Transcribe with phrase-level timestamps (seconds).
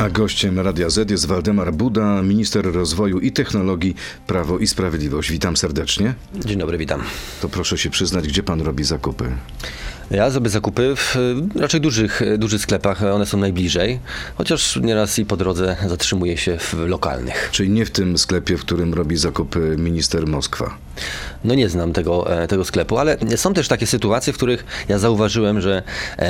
[0.00, 3.94] A gościem Radia Z jest Waldemar Buda, minister rozwoju i technologii
[4.26, 5.32] Prawo i Sprawiedliwość.
[5.32, 6.14] Witam serdecznie.
[6.34, 7.02] Dzień dobry, witam.
[7.42, 9.32] To proszę się przyznać, gdzie pan robi zakupy?
[10.10, 14.00] Ja zrobię zakupy w e, raczej dużych, e, dużych sklepach, one są najbliżej,
[14.34, 17.48] chociaż nieraz i po drodze zatrzymuję się w lokalnych.
[17.52, 20.78] Czyli nie w tym sklepie, w którym robi zakupy minister Moskwa.
[21.44, 24.98] No nie znam tego, e, tego sklepu, ale są też takie sytuacje, w których ja
[24.98, 25.82] zauważyłem, że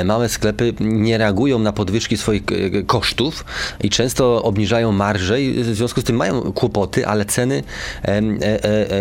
[0.05, 2.41] małe sklepy nie reagują na podwyżki swoich
[2.87, 3.45] kosztów
[3.83, 7.63] i często obniżają marże i w związku z tym mają kłopoty, ale ceny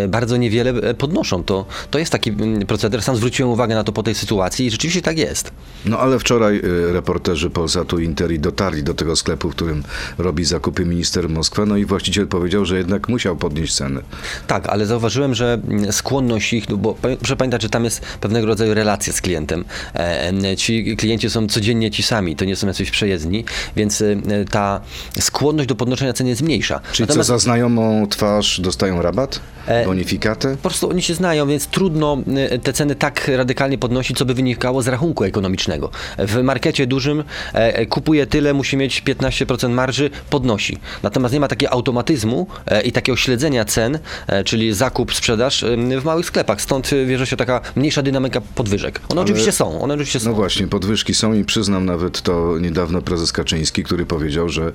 [0.08, 1.44] bardzo niewiele podnoszą.
[1.44, 2.32] To, to jest taki
[2.66, 3.02] proceder.
[3.02, 5.50] Sam zwróciłem uwagę na to po tej sytuacji i rzeczywiście tak jest.
[5.84, 9.82] No ale wczoraj y, reporterzy Polsatu Interi dotarli do tego sklepu, w którym
[10.18, 14.00] robi zakupy minister Moskwa, no i właściciel powiedział, że jednak musiał podnieść ceny.
[14.46, 15.60] Tak, ale zauważyłem, że
[15.90, 19.64] skłonność ich, no bo proszę pamiętać, że tam jest pewnego rodzaju relacja z klientem.
[19.94, 23.44] E, ci klienci są codziennie ci sami, to nie są jacyś przejezdni,
[23.76, 24.16] więc e,
[24.50, 24.80] ta
[25.20, 26.80] skłonność do podnoszenia ceny jest mniejsza.
[26.92, 27.28] Czyli Natomiast...
[27.28, 29.40] co, za znajomą twarz dostają rabat?
[29.66, 30.56] E, Bonifikatę?
[30.62, 32.18] Po prostu oni się znają, więc trudno
[32.62, 35.90] te ceny tak radykalnie podnosić, co by wynikało wynikało z rachunku ekonomicznego.
[36.18, 40.78] W markecie dużym e, e, kupuje tyle, musi mieć 15% marży, podnosi.
[41.02, 43.98] Natomiast nie ma takiego automatyzmu e, i takiego śledzenia cen,
[44.44, 45.64] czyli zakup, sprzedaż
[46.00, 46.60] w małych sklepach.
[46.60, 49.00] Stąd bierze się taka mniejsza dynamika podwyżek.
[49.08, 49.80] One Ale, oczywiście są.
[49.80, 50.30] One oczywiście są.
[50.30, 54.72] No właśnie, podwyżki są i przyznam nawet to niedawno prezes Kaczyński, który powiedział, że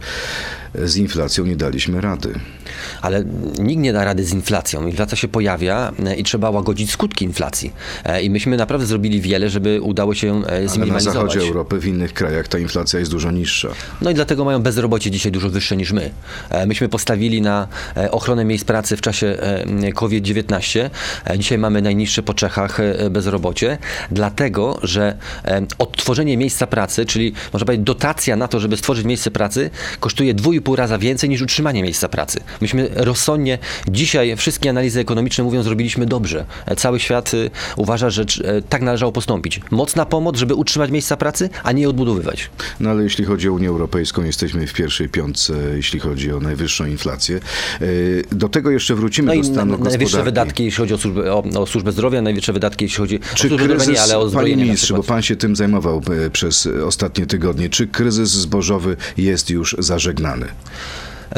[0.84, 2.40] z inflacją nie daliśmy rady.
[3.02, 3.24] Ale
[3.60, 4.88] nikt nie da rady z inflacją.
[4.88, 7.74] Inflacja się pojawia i trzeba łagodzić skutki inflacji.
[8.22, 11.16] I myśmy naprawdę zrobili wiele, żeby udało się zminimalizować.
[11.16, 13.70] Ale na zachodzie Europy, w innych krajach ta inflacja jest dużo niższa.
[14.02, 16.12] No i dlatego mają bezrobocie dzisiaj dużo wyższe niż my.
[16.50, 20.90] E, myśmy postawili na e, ochronę miejsc pracy w czasie e, COVID-19.
[21.38, 22.78] Dzisiaj mamy najniższe po Czechach
[23.10, 23.78] bezrobocie,
[24.12, 25.18] dlatego, że
[25.78, 30.76] odtworzenie miejsca pracy, czyli można powiedzieć dotacja na to, żeby stworzyć miejsce pracy, kosztuje dwójpół
[30.76, 32.40] raza więcej niż utrzymanie miejsca pracy.
[32.62, 36.46] Myśmy rozsądnie, dzisiaj wszystkie analizy ekonomiczne mówią, zrobiliśmy dobrze.
[36.78, 37.32] Cały świat
[37.76, 38.26] uważa, że
[38.70, 42.50] tak należało postąpić mocna pomoc, żeby utrzymać miejsca pracy, a nie odbudowywać.
[42.80, 46.86] No ale jeśli chodzi o Unię Europejską, jesteśmy w pierwszej piątce, jeśli chodzi o najwyższą
[46.86, 47.40] inflację.
[47.82, 47.88] E,
[48.36, 51.44] do tego jeszcze wrócimy no do stanu na, Najwyższe wydatki, jeśli chodzi o służbę, o,
[51.60, 54.32] o służbę zdrowia, najwyższe wydatki, jeśli chodzi czy o służbę kryzys, zdrowia, nie, ale o
[54.32, 57.70] Panie ministrze, bo pan się tym zajmował e, przez ostatnie tygodnie.
[57.70, 60.46] Czy kryzys zbożowy jest już zażegnany?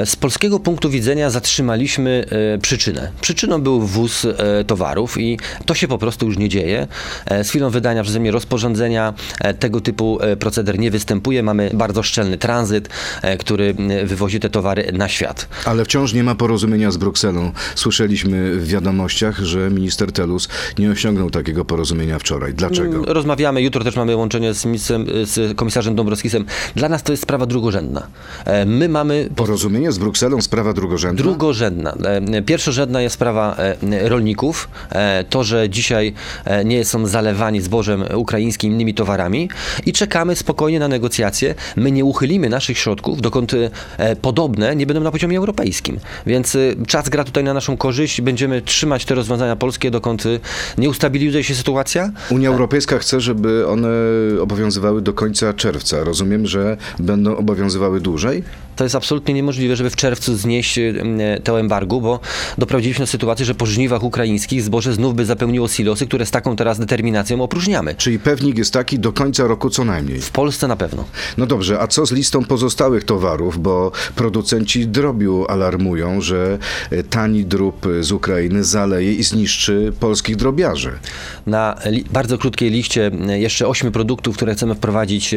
[0.06, 2.26] Z polskiego punktu widzenia zatrzymaliśmy
[2.56, 3.12] e, przyczynę.
[3.22, 6.88] Przyczyną był wwóz e, towarów i to się po prostu już nie dzieje.
[7.26, 9.14] E, z chwilą wydania przeze mnie rozporządzenia
[9.60, 11.44] tego typu proceder nie występuje.
[11.44, 12.90] Mamy bardzo szczelny tranzyt,
[13.40, 15.48] który wywozi te towary na świat.
[15.66, 17.52] Ale wciąż nie ma porozumienia z Brukselą.
[17.76, 20.48] Słyszeliśmy w wiadomościach, że minister Telus
[20.78, 22.54] nie osiągnął takiego porozumienia wczoraj.
[22.54, 22.98] Dlaczego?
[22.98, 26.46] Mm, rozmawiamy, jutro też mamy łączenie z, ministrem, z komisarzem Dombrovskisem.
[26.76, 28.08] Dla nas to jest sprawa drugorzędna.
[28.66, 29.30] My mamy...
[29.36, 31.24] Porozumienie z Brukselą sprawa drugorzędna?
[31.24, 31.96] Drugorzędna.
[32.34, 34.70] E, pierwszorzędna jest sprawa e, rolników.
[34.90, 36.14] E, to, że dzisiaj
[36.66, 39.50] nie są zalewani zbożem ukraińskim innymi towarami
[39.86, 41.56] i czekamy spokojnie na negocjacje.
[41.76, 43.52] My nie uchylimy naszych środków, dokąd
[44.22, 46.00] podobne nie będą na poziomie europejskim.
[46.26, 48.22] Więc czas gra tutaj na naszą korzyść.
[48.22, 50.24] Będziemy trzymać te rozwiązania polskie, dokąd
[50.78, 52.12] nie ustabilizuje się sytuacja.
[52.30, 53.90] Unia Europejska chce, żeby one
[54.42, 56.04] obowiązywały do końca czerwca.
[56.04, 58.44] Rozumiem, że będą obowiązywały dłużej?
[58.76, 60.80] To jest absolutnie niemożliwe, żeby w czerwcu znieść
[61.44, 62.20] to embargo, bo
[62.58, 66.56] doprowadziliśmy do sytuacji, że po żniwach ukraińskich zboże znów by zapełniło silosy, które z taką
[66.56, 67.96] teraz determinacją opróżniamy.
[67.96, 70.22] Czyli pewnik jest taki do końca roku co najmniej.
[70.22, 71.06] W Polsce na pewno.
[71.38, 76.58] No dobrze, a co z listą pozostałych towarów, bo producenci drobiu alarmują, że
[76.92, 80.92] e, tani drób z Ukrainy zaleje i zniszczy polskich drobiarzy.
[81.46, 81.76] Na
[82.12, 85.36] bardzo krótkiej liście jeszcze ośmiu produktów, które chcemy wprowadzić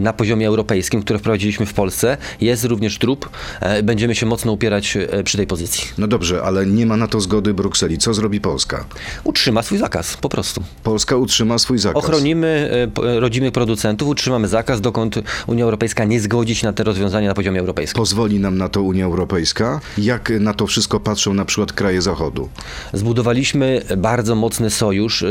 [0.00, 3.30] na poziomie europejskim, które wprowadziliśmy w Polsce, jest również drób.
[3.70, 5.84] E, będziemy się mocno upierać e, przy tej pozycji.
[5.98, 7.98] No dobrze, ale nie ma na to zgody Brukseli.
[7.98, 8.84] Co zrobi Polska?
[9.24, 10.62] Utrzyma swój zakaz, po prostu.
[10.82, 12.04] Polska utrzyma swój zakaz.
[12.04, 12.70] Ochronimy
[13.04, 15.14] e, rodzimych producentów, utrzymamy zakaz, dokąd
[15.46, 17.98] Unia Europejska nie zgodzi się na te rozwiązania na poziomie europejskim.
[17.98, 19.80] Pozwoli nam na to Unia Europejska?
[19.98, 22.48] Jak na to wszystko patrzą na przykład kraje Zachodu?
[22.92, 25.24] Zbudowaliśmy bardzo mocny sojusz.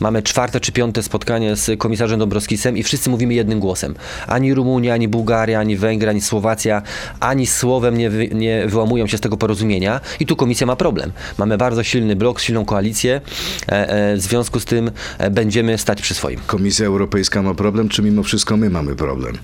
[0.00, 3.94] Mamy czwarte czy piąte spotkanie z komisarzem Dobroskisem i wszyscy mówimy jednym głosem.
[4.26, 6.82] Ani Rumunia, ani Bułgaria, ani Węgry, ani Słowacja,
[7.20, 11.12] ani słowem nie, wy, nie wyłamują się z tego porozumienia i tu komisja ma problem.
[11.38, 13.20] Mamy bardzo silny blok, silną koalicję,
[13.68, 16.40] e, e, w związku z tym e, będziemy stać przy swoim.
[16.46, 19.38] Komisja Europejska ma problem, czy mimo wszystko my mamy problem?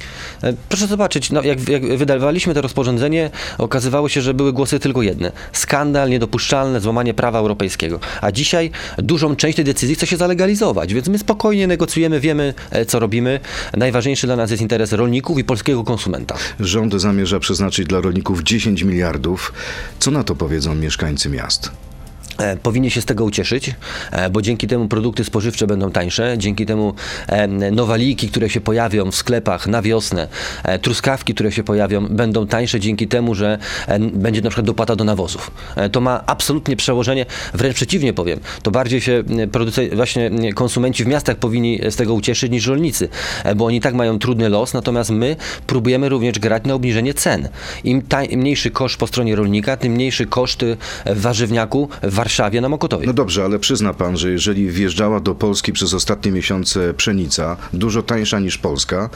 [0.68, 5.32] Proszę zobaczyć, no jak, jak wydawaliśmy to rozporządzenie, okazywało się, że były głosy tylko jedne.
[5.52, 8.00] Skandal, niedopuszczalne, złamanie prawa europejskiego.
[8.20, 12.54] A dzisiaj dużą część tej decyzji chce się zalegalizować, więc my spokojnie negocjujemy, wiemy
[12.86, 13.40] co robimy.
[13.76, 16.36] Najważniejszy dla nas jest interes rolników i polskiego konsumenta.
[16.60, 19.52] Rząd zamierza przeznaczyć dla rolników 10 miliardów.
[19.98, 21.70] Co na to powiedzą mieszkańcy miast?
[22.38, 23.74] E, powinni się z tego ucieszyć,
[24.10, 26.94] e, bo dzięki temu produkty spożywcze będą tańsze, dzięki temu
[27.28, 30.28] e, nowaliki, które się pojawią w sklepach na wiosnę,
[30.82, 33.58] truskawki, które się pojawią, będą tańsze dzięki temu, że
[34.00, 35.50] będzie na przykład dopłata do nawozów.
[35.92, 41.06] To ma absolutnie przełożenie, wręcz przeciwnie powiem, to bardziej się e, produce- właśnie konsumenci w
[41.06, 43.08] miastach powinni z tego ucieszyć niż rolnicy,
[43.56, 47.48] bo oni tak mają trudny los, natomiast my próbujemy również grać na obniżenie cen.
[47.84, 50.76] Im, im mniejszy koszt po stronie rolnika, tym mniejszy koszty
[51.06, 53.06] w warzywniaku w Warszawie na Mokotowie.
[53.06, 58.02] No dobrze, ale przyzna pan, że jeżeli wjeżdżała do Polski przez ostatnie miesiące pszenica, dużo
[58.02, 59.10] tańsza niż Polska,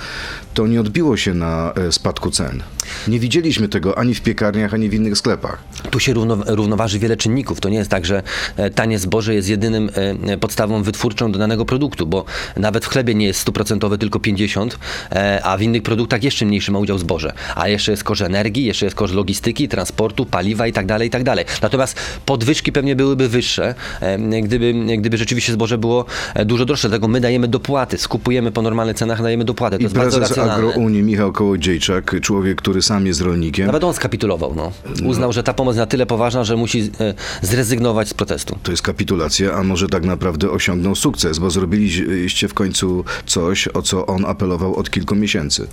[0.55, 2.62] to nie odbiło się na e, spadku cen.
[3.08, 5.58] Nie widzieliśmy tego ani w piekarniach, ani w innych sklepach.
[5.90, 7.60] Tu się równo, równoważy wiele czynników.
[7.60, 8.22] To nie jest tak, że
[8.56, 9.90] e, tanie zboże jest jedynym
[10.26, 12.25] e, podstawą wytwórczą do danego produktu, bo
[12.56, 14.78] nawet w chlebie nie jest stuprocentowy, tylko 50,
[15.12, 17.32] e, a w innych produktach jeszcze mniejszy ma udział zboże.
[17.54, 21.11] A jeszcze jest koszt energii, jeszcze jest koszt logistyki, transportu, paliwa i tak dalej, i
[21.11, 21.22] tak.
[21.62, 21.96] Natomiast
[22.26, 26.05] podwyżki pewnie byłyby wyższe, e, gdyby, gdyby rzeczywiście zboże było
[26.35, 26.89] e, dużo droższe.
[26.89, 29.77] Dlatego my dajemy dopłaty, skupujemy po normalnych cenach, dajemy dopłaty.
[29.77, 30.69] To I jest bardzo prezes racjonalne.
[30.69, 34.55] Agrounii Michał Kołodziejczak, człowiek, który sam jest rolnikiem, Nawet on skapitulował.
[34.55, 34.73] No.
[35.05, 38.59] Uznał, że ta pomoc jest na tyle poważna, że musi e, zrezygnować z protestu.
[38.62, 43.83] to jest kapitulacja, a może tak naprawdę osiągnął sukces, bo zrobiliście w końcu coś, o
[43.83, 45.67] co on apelował od kilku miesięcy.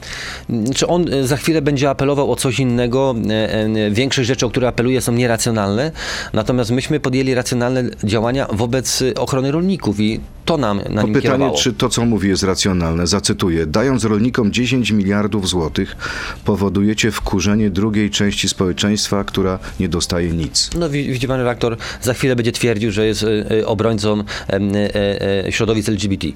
[0.76, 3.16] Czy on za chwilę będzie apelował o coś innego?
[3.92, 5.92] Większość rzeczy, o które apeluje, są nieracjonalne,
[6.34, 11.58] natomiast myśmy podjęli racjonalne działania wobec ochrony rolników i to nam na nim pytanie, kierowało.
[11.58, 13.66] czy to, co mówi, jest racjonalne, zacytuję.
[13.66, 15.96] Dając rolnikom 10 miliardów złotych,
[16.46, 20.70] powodujecie wkurzenie drugiej części społeczeństwa, która nie dostaje nic.
[20.80, 23.28] No wi- widzi pan redaktor, za chwilę będzie twierdził, że jest e,
[23.60, 26.28] e, obrońcą e, środowisk LGBT.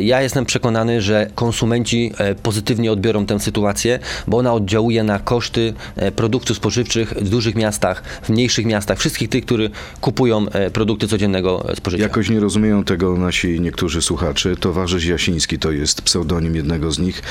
[0.00, 2.12] Ja jestem przekonany, że konsumenci
[2.42, 5.74] pozytywnie odbiorą tę sytuację, bo ona oddziałuje na koszty
[6.16, 12.02] produktów spożywczych w dużych miastach, w mniejszych miastach, wszystkich tych, którzy kupują produkty codziennego spożycia.
[12.02, 14.56] Jakoś nie rozumieją tego nasi niektórzy słuchacze.
[14.56, 17.22] Towarzysz Jasiński to jest pseudonim jednego z nich.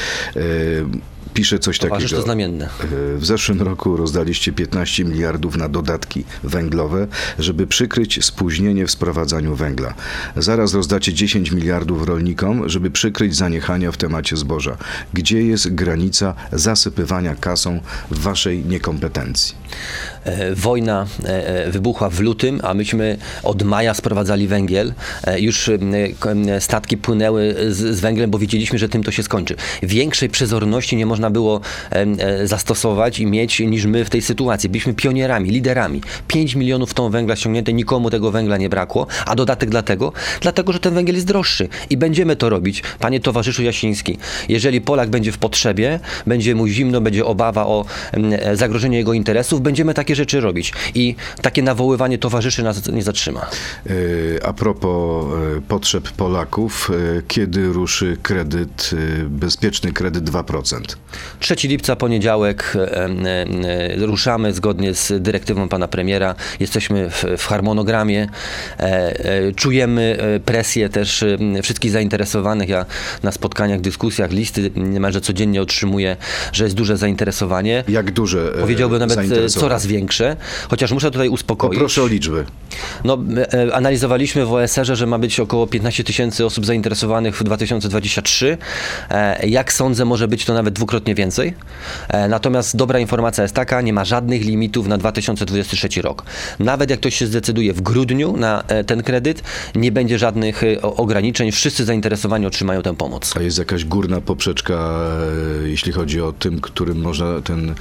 [1.33, 2.21] Pisze coś Towarzysz takiego.
[2.21, 2.69] to znamienne.
[3.17, 7.07] W zeszłym roku rozdaliście 15 miliardów na dodatki węglowe,
[7.39, 9.93] żeby przykryć spóźnienie w sprowadzaniu węgla.
[10.35, 14.77] Zaraz rozdacie 10 miliardów rolnikom, żeby przykryć zaniechania w temacie zboża.
[15.13, 17.79] Gdzie jest granica zasypywania kasą
[18.11, 19.55] w waszej niekompetencji?
[20.23, 24.93] E, Wojna e, e, wybuchła w lutym, a myśmy od maja sprowadzali węgiel.
[25.37, 25.69] Już
[26.59, 29.55] statki płynęły z, z węglem, bo wiedzieliśmy, że tym to się skończy.
[29.83, 34.69] Większej przezorności nie można było e, zastosować i mieć niż my w tej sytuacji.
[34.69, 36.01] Byliśmy pionierami, liderami.
[36.27, 40.79] 5 milionów ton węgla ściągnięte, nikomu tego węgla nie brakło, a dodatek dlatego, dlatego, że
[40.79, 42.83] ten węgiel jest droższy i będziemy to robić.
[42.99, 44.17] Panie towarzyszu Jasiński,
[44.49, 49.61] jeżeli Polak będzie w potrzebie, będzie mu zimno, będzie obawa o e, zagrożenie jego interesów,
[49.61, 50.73] będziemy takie rzeczy robić.
[50.95, 53.41] I takie nawoływanie towarzyszy nas nie zatrzyma.
[53.41, 55.25] E, A propos
[55.67, 56.91] potrzeb Polaków,
[57.27, 58.91] kiedy ruszy kredyt,
[59.29, 60.95] bezpieczny kredyt 2%?
[61.39, 66.35] 3 lipca, poniedziałek, e, e, e, ruszamy zgodnie z dyrektywą pana premiera.
[66.59, 68.27] Jesteśmy w, w harmonogramie.
[69.55, 71.25] Czujemy presję też
[71.63, 72.69] wszystkich zainteresowanych.
[72.69, 72.85] Ja
[73.23, 76.17] na spotkaniach, dyskusjach, listy niemalże codziennie otrzymuję,
[76.51, 77.83] że jest duże zainteresowanie.
[77.87, 80.35] Jak duże Powiedziałbym nawet coraz większe,
[80.69, 81.73] chociaż muszę tutaj uspokoić.
[81.73, 82.45] Poproszę o liczby.
[83.03, 83.17] No,
[83.73, 88.57] analizowaliśmy w OSR-ze, że ma być około 15 tysięcy osób zainteresowanych w 2023.
[89.09, 91.53] E, jak sądzę, może być to nawet dwukrotnie więcej.
[92.09, 96.23] E, natomiast dobra informacja jest taka, nie ma żadnych limitów na 2023 rok.
[96.59, 99.43] Nawet jak ktoś się zdecyduje w grudniu na e, ten kredyt,
[99.75, 101.51] nie będzie żadnych e, ograniczeń.
[101.51, 103.33] Wszyscy zainteresowani otrzymają tę pomoc.
[103.37, 104.99] A jest jakaś górna poprzeczka,
[105.65, 107.75] jeśli chodzi o tym, którym można ten,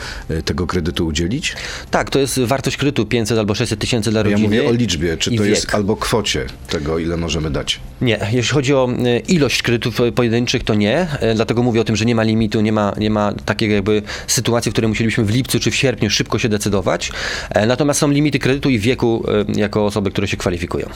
[0.45, 1.57] tego kredytu udzielić?
[1.91, 4.43] Tak, to jest wartość kredytu 500 albo 600 tysięcy dla Ja rodziny.
[4.43, 5.51] mówię o liczbie, czy to wiek.
[5.51, 7.81] jest albo kwocie tego, ile możemy dać.
[8.01, 8.89] Nie, jeśli chodzi o
[9.29, 11.07] ilość kredytów pojedynczych, to nie.
[11.35, 14.71] Dlatego mówię o tym, że nie ma limitu, nie ma nie ma takiej jakby sytuacji,
[14.71, 17.13] w której musielibyśmy w lipcu czy w sierpniu szybko się decydować.
[17.51, 19.25] E, Natomiast są limity kredytu i wieku
[19.57, 20.87] e, jako osoby, które się kwalifikują.
[20.87, 20.91] E,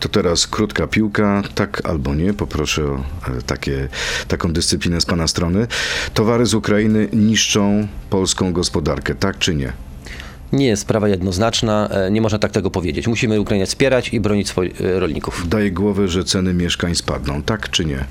[0.00, 3.02] To teraz krótka piłka, tak albo nie, poproszę o
[3.46, 3.88] takie,
[4.28, 5.66] taką dyscyplinę z Pana strony.
[6.14, 9.72] Towary z Ukrainy niszczą polską gospodarkę, tak czy nie?
[10.52, 13.06] Nie jest sprawa jednoznaczna, nie można tak tego powiedzieć.
[13.08, 15.48] Musimy Ukrainę wspierać i bronić swoich rolników.
[15.48, 18.04] Daje głowę, że ceny mieszkań spadną, tak czy nie?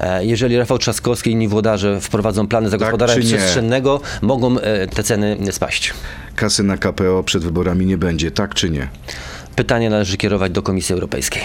[0.00, 3.36] E, Jeżeli Rafał Trzaskowski i inni włodarze wprowadzą plany zagospodarowania czy nie?
[3.38, 5.94] przestrzennego, mogą e, te ceny spaść.
[6.36, 8.88] Kasy na KPO przed wyborami nie będzie, tak czy nie?
[9.56, 11.42] Pytanie należy kierować do Komisji Europejskiej.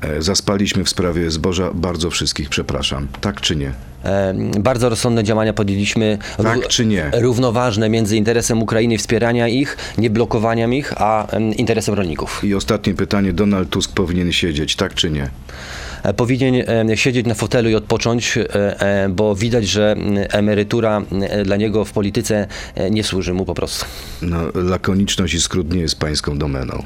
[0.00, 3.72] E, Zaspaliśmy w sprawie zboża, bardzo wszystkich przepraszam, tak czy nie?
[4.04, 6.18] E, Bardzo rozsądne działania podjęliśmy.
[6.42, 7.10] Tak czy nie?
[7.20, 12.44] Równoważne między interesem Ukrainy, wspierania ich, nie blokowaniem ich, a em, interesem rolników.
[12.44, 15.28] I ostatnie pytanie, Donald Tusk powinien siedzieć, tak czy nie?
[16.04, 16.54] E, Powinien
[16.90, 19.96] e, siedzieć na fotelu i odpocząć, e, bo widać, że
[20.28, 21.02] emerytura
[21.44, 22.46] dla niego w polityce
[22.90, 23.84] nie służy mu po prostu.
[24.22, 26.82] No, lakoniczność i skrót nie jest pańską domeną.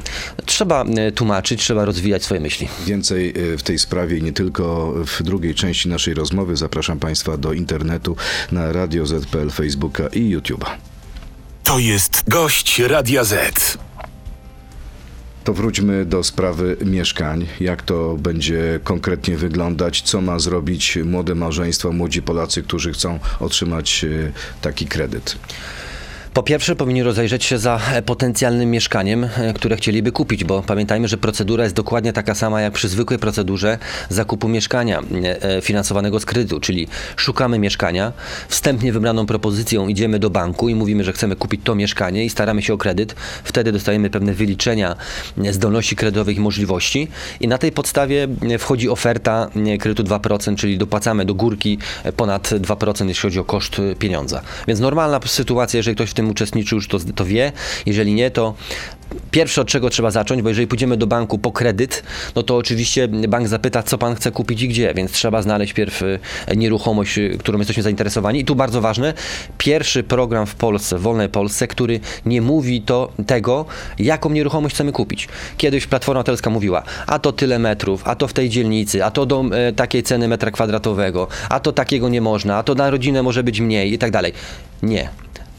[0.46, 0.84] Trzeba
[1.14, 2.68] tłumaczyć, trzeba rozwijać swoje myśli.
[2.86, 7.52] Więcej w tej sprawie i nie tylko w drugiej części naszej rozmowy zapraszam Państwa do
[7.52, 8.16] internetu
[8.52, 10.66] na Radio ZPL, Facebooka i YouTube'a.
[11.64, 13.78] To jest gość Radia Z.
[15.48, 17.46] To wróćmy do sprawy mieszkań.
[17.60, 20.02] Jak to będzie konkretnie wyglądać?
[20.02, 25.36] Co ma zrobić młode małżeństwa, młodzi Polacy, którzy chcą otrzymać y, taki kredyt?
[26.38, 31.16] Po pierwsze, powinni rozejrzeć się za potencjalnym mieszkaniem, e, które chcieliby kupić, bo pamiętajmy, że
[31.16, 33.78] procedura jest dokładnie taka sama jak przy zwykłej procedurze
[34.08, 38.12] zakupu mieszkania e, e, finansowanego z kredytu, czyli szukamy mieszkania,
[38.48, 42.62] wstępnie wybraną propozycją idziemy do banku i mówimy, że chcemy kupić to mieszkanie i staramy
[42.62, 43.14] się o kredyt.
[43.44, 44.96] Wtedy dostajemy pewne wyliczenia
[45.50, 47.08] zdolności kredytowych i możliwości
[47.40, 48.28] i na tej podstawie
[48.58, 51.78] wchodzi oferta kredytu 2%, czyli dopłacamy do górki
[52.16, 54.42] ponad 2%, jeśli chodzi o koszt pieniądza.
[54.68, 57.52] Więc normalna sytuacja, jeżeli ktoś w tym uczestniczył, już to, to wie.
[57.86, 58.54] Jeżeli nie, to
[59.30, 62.02] pierwsze od czego trzeba zacząć, bo jeżeli pójdziemy do banku po kredyt,
[62.34, 66.02] no to oczywiście bank zapyta, co pan chce kupić i gdzie, więc trzeba znaleźć pierw
[66.02, 68.40] e, nieruchomość, e, którą jesteśmy zainteresowani.
[68.40, 69.14] I tu bardzo ważne,
[69.58, 73.64] pierwszy program w Polsce, w wolnej Polsce, który nie mówi to tego,
[73.98, 75.28] jaką nieruchomość chcemy kupić.
[75.56, 79.26] Kiedyś Platforma Obywatelska mówiła, a to tyle metrów, a to w tej dzielnicy, a to
[79.26, 83.22] do e, takiej ceny metra kwadratowego, a to takiego nie można, a to na rodzinę
[83.22, 84.32] może być mniej i tak dalej.
[84.82, 85.08] Nie.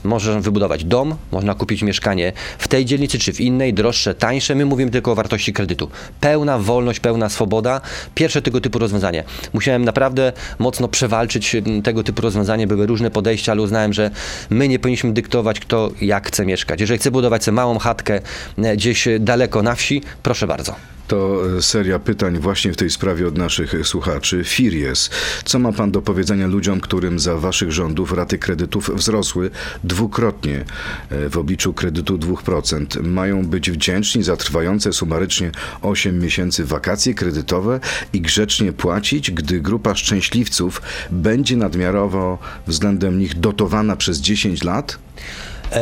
[0.04, 4.56] Można wybudować dom, można kupić mieszkanie w tej dzielnicy czy w innej, droższe, tańsze.
[4.56, 5.90] My mówimy tylko o wartości kredytu.
[6.22, 7.82] Pełna wolność, pełna swoboda.
[8.16, 9.24] Pierwsze tego typu rozwiązanie.
[9.54, 12.68] Musiałem naprawdę mocno przewalczyć tego typu rozwiązanie.
[12.68, 14.12] Były różne podejścia, ale uznałem, że
[14.50, 16.82] my nie powinniśmy dyktować, kto jak chce mieszkać.
[16.82, 18.20] Jeżeli chce budować sobie małą chatkę
[18.58, 20.99] e, gdzieś daleko na wsi, proszę bardzo.
[21.10, 24.44] To e, seria pytań właśnie w tej sprawie od naszych e, słuchaczy.
[24.44, 25.10] Firies.
[25.46, 29.52] Co ma pan do powiedzenia ludziom, którym za waszych rządów raty kredytów wzrosły
[29.84, 30.66] dwukrotnie
[31.10, 33.04] e, w obliczu kredytu 2%?
[33.04, 35.52] Mają być wdzięczni za trwające sumarycznie
[35.82, 37.80] 8 miesięcy wakacje kredytowe
[38.14, 42.38] i grzecznie płacić, gdy grupa szczęśliwców będzie nadmiarowo
[42.68, 45.00] względem nich dotowana przez 10 lat?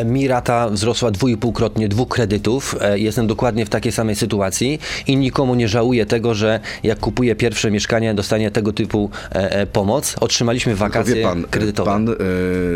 [0.06, 2.76] Mi rata wzrosła dwuipółkrotnie dwóch kredytów.
[2.82, 7.36] E, Jestem dokładnie w takiej samej sytuacji i nikomu nie żałuję tego, że jak kupuję
[7.36, 10.16] pierwsze mieszkanie, dostanie tego typu e, e, pomoc.
[10.20, 11.92] Otrzymaliśmy Tylko wakacje wie pan, kredytowe.
[11.92, 12.08] pan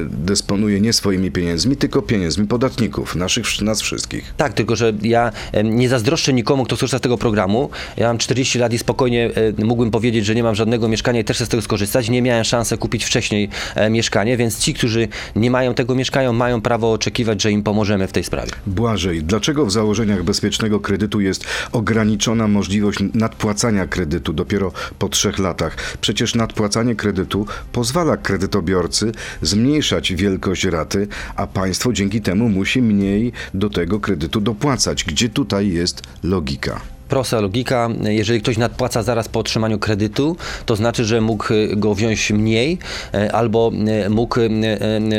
[0.10, 4.34] dysponuje nie swoimi pieniędzmi, tylko pieniędzmi podatników, naszych, nas wszystkich.
[4.38, 5.32] Tak, tylko że ja
[5.64, 7.70] nie zazdroszczę nikomu, kto skorzysta z tego programu.
[7.98, 9.30] Ja mam 40 lat i spokojnie
[9.64, 12.10] mógłbym powiedzieć, że nie mam żadnego mieszkania i też chcę z tego skorzystać.
[12.10, 13.50] Nie miałem szansy kupić wcześniej
[13.90, 18.12] mieszkanie, więc ci, którzy nie mają tego mieszkania, mają prawo oczekiwać, że im pomożemy w
[18.12, 18.52] tej sprawie.
[18.68, 25.98] Błażej, dlaczego w założeniach bezpiecznego kredytu jest ograniczona możliwość nadpłacania kredytu dopiero po trzech latach?
[26.02, 33.70] Przecież nadpłacanie kredytu pozwala kredytobiorcy zmniejszać wielkość raty, a państwo dzięki temu musi mniej do
[33.70, 35.04] tego kredytu dopłacać.
[35.04, 36.82] Gdzie tutaj jest logika?
[37.12, 41.96] Prosta logika, jeżeli ktoś nadpłaca zaraz po otrzymaniu kredytu, to znaczy, że mógł e, go
[41.96, 42.78] wziąć mniej
[43.14, 44.40] e, albo e, mógł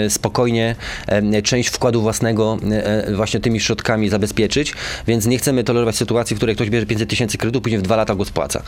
[0.09, 0.77] spokojnie
[1.45, 2.59] część wkładu własnego
[3.15, 4.75] właśnie tymi środkami zabezpieczyć,
[5.07, 7.97] więc nie chcemy tolerować sytuacji, w której ktoś bierze 500 tysięcy kredytu, później w dwa
[7.97, 8.63] lata go spłaca.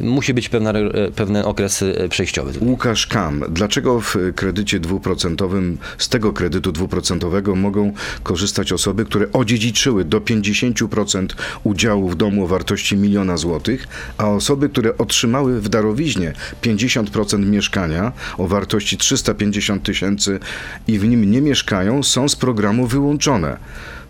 [0.00, 0.72] Musi być pewna,
[1.16, 2.52] pewien okres przejściowy.
[2.60, 7.92] Łukasz Kam, dlaczego w kredycie dwuprocentowym, z tego kredytu dwuprocentowego mogą
[8.22, 11.26] korzystać osoby, które odziedziczyły do 50%
[11.64, 16.32] udziału w domu wartości miliona złotych, a osoby, które otrzymały w darowiźnie
[16.62, 20.40] 50% mieszkania o wartości 350 tysięcy
[20.86, 23.56] i w nim nie mieszkają, są z programu wyłączone?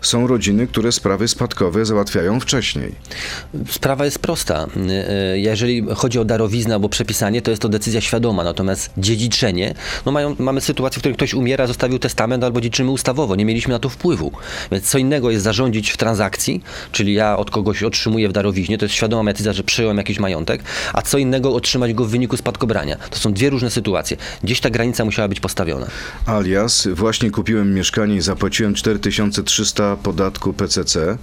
[0.03, 2.95] Są rodziny, które sprawy spadkowe załatwiają wcześniej.
[3.69, 4.67] Sprawa jest prosta.
[5.33, 9.73] Jeżeli chodzi o darowiznę albo przepisanie, to jest to decyzja świadoma, natomiast dziedziczenie,
[10.05, 13.73] no mają, mamy sytuację, w której ktoś umiera, zostawił testament albo dziedziczymy ustawowo, nie mieliśmy
[13.73, 14.31] na to wpływu.
[14.71, 18.85] Więc co innego jest zarządzić w transakcji, czyli ja od kogoś otrzymuję w darowiźnie, to
[18.85, 22.97] jest świadoma decyzja, że przejąłem jakiś majątek, a co innego otrzymać go w wyniku spadkobrania.
[23.09, 24.17] To są dwie różne sytuacje.
[24.43, 25.87] Gdzieś ta granica musiała być postawiona.
[26.25, 31.17] Alias, właśnie kupiłem mieszkanie i zapłaciłem 4300 podatku PCC,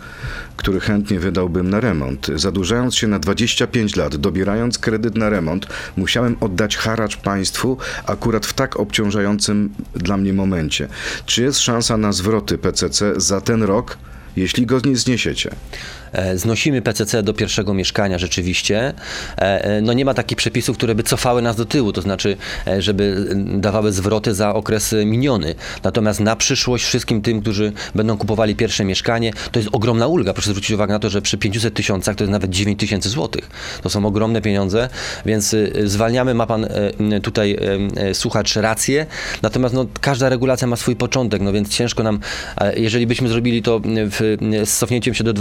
[0.56, 2.26] który chętnie wydałbym na remont.
[2.34, 8.52] Zadłużając się na 25 lat, dobierając kredyt na remont, musiałem oddać haracz państwu akurat w
[8.52, 10.88] tak obciążającym dla mnie momencie.
[11.26, 13.98] Czy jest szansa na zwroty PCC za ten rok,
[14.36, 15.50] jeśli go nie zniesiecie?
[16.12, 18.92] E, Znosimy PCC do pierwszego mieszkania rzeczywiście.
[19.38, 22.36] E, e, No nie ma takich przepisów, które by cofały nas do tyłu, to znaczy,
[22.78, 25.54] żeby dawały zwroty za okres miniony.
[25.82, 30.32] Natomiast na przyszłość wszystkim tym, którzy będą kupowali pierwsze mieszkanie, to jest ogromna ulga.
[30.32, 33.50] Proszę zwrócić uwagę na to, że przy 500 tysiącach to jest nawet 9 tysięcy złotych.
[33.82, 34.88] To są ogromne pieniądze,
[35.26, 36.66] więc zwalniamy, ma pan
[37.22, 37.58] tutaj
[38.12, 39.06] słuchacz rację.
[39.42, 42.20] Natomiast no, każda regulacja ma swój początek, no więc ciężko nam,
[42.76, 45.32] jeżeli byśmy zrobili to w, z cofnięciem się do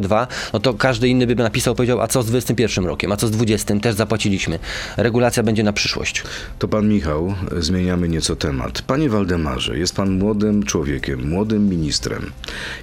[0.00, 3.26] 2022, no to każdy inny by napisał, powiedział, a co z 21 rokiem, a co
[3.26, 4.58] z 20, też zapłaciliśmy.
[4.96, 6.22] Regulacja będzie na przyszłość.
[6.58, 8.82] To pan Michał, zmieniamy nieco temat.
[8.82, 12.32] Panie Waldemarze, jest pan młodym człowiekiem, młodym ministrem.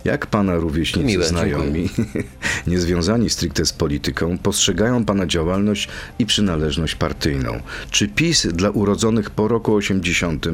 [0.06, 1.89] Jak pana rówieśnicy Miłe, znajomi,
[2.68, 5.88] niezwiązani stricte z polityką, postrzegają pana działalność
[6.20, 7.60] i przynależność partyjną?
[7.91, 10.46] Czy PiS dla urodzonych po roku 80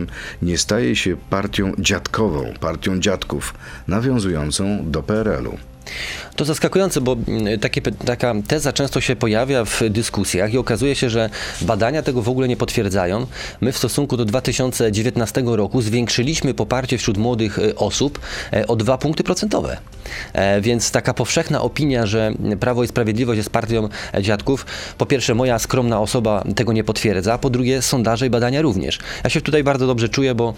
[0.41, 3.53] nie staje się partią dziadkową, partią dziadków,
[3.87, 5.57] nawiązującą do PRL-u?
[6.37, 11.09] To zaskakujące, bo mm, takie, taka teza często się pojawia w dyskusjach i okazuje się,
[11.09, 11.29] że
[11.61, 13.27] badania tego w ogóle nie potwierdzają.
[13.61, 18.19] My w stosunku do 2019 roku zwiększyliśmy poparcie wśród młodych e, osób
[18.53, 19.77] e, o dwa punkty procentowe.
[20.33, 24.65] E, Więc taka powszechna opinia, że Prawo i Sprawiedliwość jest partią e, dziadków,
[24.97, 28.99] po pierwsze moja skromna osoba tego nie potwierdza, po drugie sondaże i badania również.
[29.23, 30.53] Ja się tutaj bardzo dobrze czuję, bo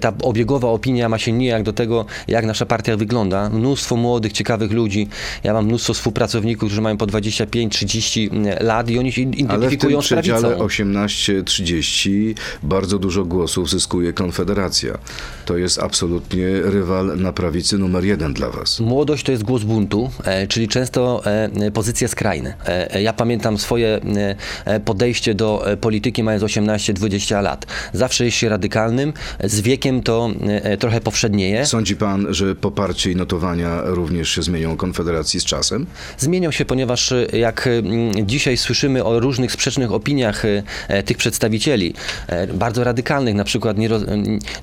[0.00, 3.50] ta obiegowa opinia ma się nijak do tego, jak nasza partia wygląda.
[3.50, 5.08] Mnóstwo młodych, ciekawych ludzi.
[5.44, 9.46] Ja mam mnóstwo współpracowników, którzy mają po 25-30 lat i oni się Ale w tym
[9.46, 10.66] identyfikują z przedziale prawicą.
[10.66, 14.98] 18-30 bardzo dużo głosów zyskuje Konfederacja.
[15.46, 18.80] To jest absolutnie rywal na prawicy numer jeden dla was.
[18.80, 22.54] Młodość to jest głos buntu, e, czyli często e, pozycje skrajne.
[22.66, 27.66] E, e, ja pamiętam swoje e, e, podejście do e, polityki mając 18-20 lat.
[27.92, 29.12] Zawsze jest się radykalnym,
[29.44, 31.66] z wiekiem to e, e, trochę powszednieje.
[31.66, 35.86] Sądzi pan, że poparcie i notowania również się zmienią Konfederacji z czasem?
[36.18, 41.16] Zmienią się, ponieważ e, jak mm, dzisiaj słyszymy o różnych sprzecznych opiniach e, e, tych
[41.16, 41.94] przedstawicieli,
[42.26, 43.76] e, bardzo radykalnych, na przykład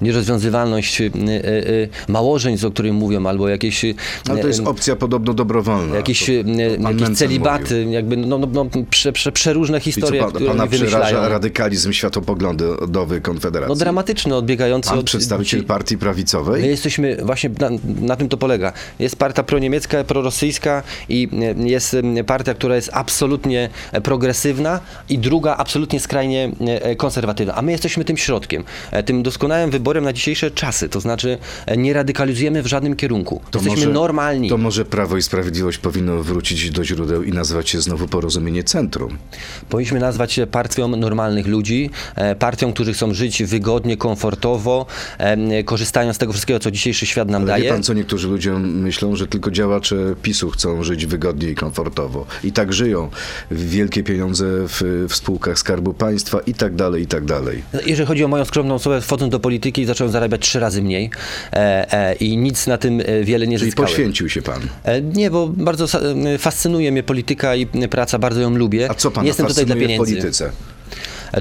[0.01, 1.01] nierozwiązywalność
[2.07, 3.85] małżeństw, o którym mówią, albo jakieś...
[4.29, 5.95] Ale to jest opcja podobno dobrowolna.
[5.95, 6.31] jakieś, To-
[6.89, 7.91] jakieś celibaty, mówił.
[7.91, 13.21] jakby no, no, no, prze, prze, przeróżne co, historie, pan, które pana przeraża radykalizm światopoglądowy
[13.21, 13.69] Konfederacji?
[13.69, 15.05] No dramatyczny, odbiegający Pan od...
[15.05, 16.61] przedstawiciel partii prawicowej?
[16.61, 17.69] My jesteśmy, właśnie na,
[18.01, 18.73] na tym to polega.
[18.99, 25.55] Jest partia proniemiecka, prorosyjska i e, jest partia, która jest absolutnie e, progresywna i druga
[25.57, 27.55] absolutnie skrajnie e, konserwatywna.
[27.55, 28.63] A my jesteśmy tym środkiem,
[29.05, 30.89] tym doskonałym wyborem na dzisiejsze czasy.
[30.89, 31.37] To znaczy
[31.77, 33.41] nie radykalizujemy w żadnym kierunku.
[33.53, 34.49] jesteśmy normalni.
[34.49, 39.17] To może Prawo i Sprawiedliwość powinno wrócić do źródeł i nazwać się znowu porozumienie centrum.
[39.69, 41.89] Powinniśmy nazwać się partią normalnych ludzi,
[42.39, 44.85] partią, którzy chcą żyć wygodnie, komfortowo,
[45.17, 47.63] e, korzystają z tego wszystkiego, co dzisiejszy świat nam Ale daje.
[47.63, 52.25] wie pan, co niektórzy ludzie myślą, że tylko działacze PiSu chcą żyć wygodnie i komfortowo.
[52.43, 53.09] I tak żyją.
[53.51, 57.63] Wielkie pieniądze w, w spółkach Skarbu Państwa i tak dalej, i tak dalej.
[57.85, 61.09] Jeżeli chodzi o moją skromną osobę, wchodząc do polityki, zacząłem zarabiać trzy razy mniej
[61.53, 63.89] e, e, i nic na tym e, wiele nie Czyli zyskałem.
[63.89, 64.61] poświęcił się pan.
[64.83, 65.85] E, Nie, bo bardzo
[66.33, 68.87] e, fascynuje mnie polityka i praca, bardzo ją lubię.
[68.91, 70.21] A co pana Nie Jestem tutaj dla fascynuje w pieniędzy.
[70.21, 70.51] polityce?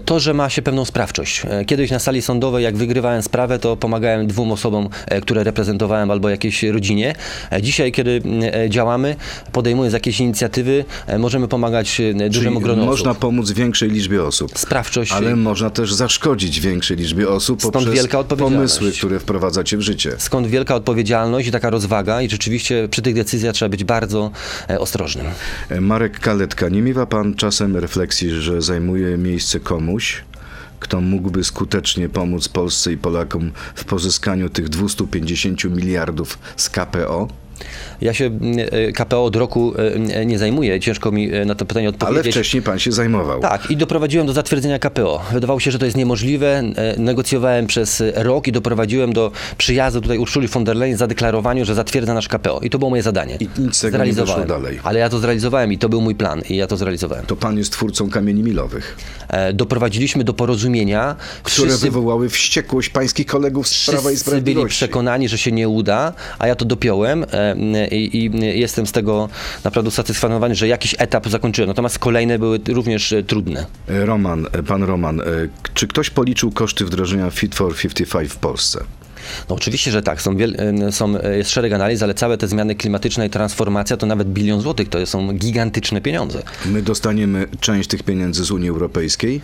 [0.05, 1.43] To, że ma się pewną sprawczość.
[1.49, 6.11] E, Kiedyś na sali sądowej, jak wygrywałem sprawę, to pomagałem dwóm osobom, e, które reprezentowałem
[6.11, 7.15] albo jakiejś rodzinie.
[7.53, 8.23] E, Dzisiaj, kiedy
[8.69, 9.17] działamy,
[9.53, 10.85] podejmując jakieś inicjatywy,
[11.19, 14.59] możemy pomagać dużemu gronu można pomóc większej liczbie osób.
[14.59, 15.13] Sprawczość.
[15.13, 18.75] Ale można też zaszkodzić większej liczbie osób Stąd poprzez wielka odpowiedzialność.
[18.79, 20.13] pomysły, które wprowadzacie w życie.
[20.19, 24.31] Skąd wielka odpowiedzialność i taka rozwaga i rzeczywiście przy tych decyzjach trzeba być bardzo
[24.79, 25.27] ostrożnym.
[25.81, 30.25] Marek Kaletka, nie miewa pan czasem refleksji, że zajmuje miejsce komuś,
[30.81, 37.29] kto mógłby skutecznie pomóc Polsce i Polakom w pozyskaniu tych 250 miliardów z KPO?
[38.01, 38.57] Ja się mm,
[38.89, 39.73] e, KPO od roku
[40.15, 42.35] e, nie zajmuję, ciężko mi e, na to pytanie Ale odpowiedzieć.
[42.35, 43.41] wcześniej pan się zajmował.
[43.41, 45.23] Tak, i doprowadziłem do zatwierdzenia KPO.
[45.33, 46.63] Wydawało się, że to jest niemożliwe.
[46.77, 51.65] E, Negocjowałem przez rok i doprowadziłem do przyjazdu tutaj Urszuli von der Leyen z zadeklarowaniem,
[51.65, 52.61] że zatwierdza nasz KPO.
[52.63, 53.37] I to było moje zadanie.
[53.41, 54.81] I nic tego nie wyszło dalej.
[54.83, 57.27] Ale ja to zrealizowałem i to był mój plan i ja to zrealizowałem.
[57.27, 58.97] To pan jest twórcą kamieni milowych,
[59.29, 61.17] E, Doprowadziliśmy do porozumienia.
[61.43, 64.77] które Wszyscy- wywołały wściekłość pańskich kolegów z Prawa i Wszyscy byli Sprawiedliwości.
[64.77, 67.46] przekonani, że się nie uda, a ja to dopiąłem e,
[67.91, 69.29] i, i jestem z tego
[69.65, 71.69] naprawdę usatysfakcjonowany, że jakiś etap zakończyłem.
[71.69, 73.67] Natomiast kolejne były również e, trudne.
[73.89, 75.23] E, Roman, e, pan Roman,
[75.75, 78.85] czy ktoś policzył koszty wdrożenia Fit for 55 w Polsce?
[79.49, 80.23] No oczywiście, że tak.
[80.23, 80.37] Są,
[80.91, 84.89] są jest szereg analiz, ale całe te zmiany klimatyczne i transformacja to nawet bilion złotych.
[84.89, 86.43] To są gigantyczne pieniądze.
[86.67, 89.41] My dostaniemy część tych pieniędzy z Unii Europejskiej?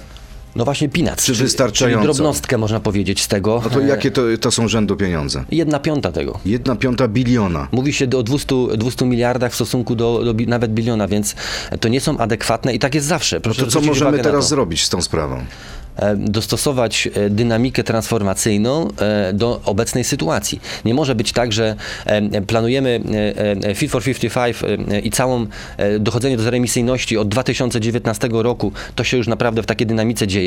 [0.56, 2.04] No właśnie peanuts, Czy czyli, czyli wystarczająco?
[2.04, 3.60] drobnostkę można powiedzieć z tego.
[3.64, 5.44] No to E, jakie to, to są rzędu pieniądze?
[5.50, 6.38] Jedna piąta tego.
[6.46, 7.68] Jedna piąta biliona.
[7.72, 11.34] Mówi się o 200, 200 miliardach w stosunku do, do bi- nawet biliona, więc
[11.80, 13.36] to nie są adekwatne i tak jest zawsze.
[13.36, 15.44] No Proszę to co możemy teraz zrobić z tą sprawą?
[15.96, 18.88] e, dostosować e, dynamikę transformacyjną
[19.34, 20.60] do obecnej sytuacji.
[20.84, 21.76] Nie może być tak, że
[22.46, 23.00] planujemy
[23.74, 24.58] Fit for 55
[24.92, 25.46] e, i całą
[26.00, 30.41] dochodzenie do zeroemisyjności od 2019 roku, to się już naprawdę w takiej dynamice dzieje.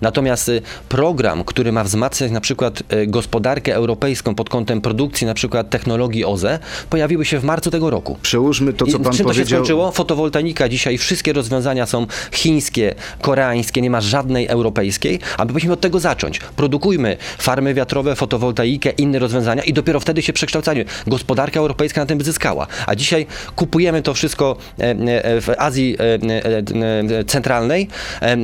[0.00, 5.34] Natomiast e, program, który ma wzmacniać na przykład e, gospodarkę europejską pod kątem produkcji na
[5.34, 6.58] przykład technologii OZE,
[6.90, 8.18] pojawiły się w marcu tego roku.
[8.22, 9.58] Przełóżmy to, co I pan czym to się powiedział.
[9.58, 9.92] skończyło?
[9.92, 15.80] Fotowoltaika dzisiaj, wszystkie rozwiązania są chińskie, koreańskie, nie ma żadnej europejskiej, a my powinniśmy od
[15.80, 16.40] tego zacząć.
[16.56, 20.84] Produkujmy farmy wiatrowe, fotowoltaikę, inne rozwiązania i dopiero wtedy się przekształcamy.
[21.06, 22.66] Gospodarka europejska na tym by zyskała.
[22.86, 23.26] A dzisiaj
[23.56, 27.88] kupujemy to wszystko e, e, w Azji e, Centralnej,